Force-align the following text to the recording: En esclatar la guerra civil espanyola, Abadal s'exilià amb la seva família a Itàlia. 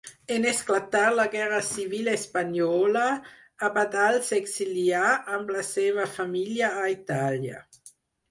En 0.35 0.45
esclatar 0.51 1.09
la 1.17 1.25
guerra 1.33 1.57
civil 1.67 2.07
espanyola, 2.13 3.03
Abadal 3.69 4.17
s'exilià 4.29 5.03
amb 5.37 5.53
la 5.57 5.61
seva 5.69 6.07
família 6.17 6.73
a 6.85 6.89
Itàlia. 6.97 7.61